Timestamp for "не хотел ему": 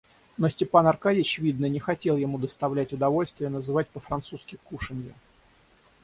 1.67-2.39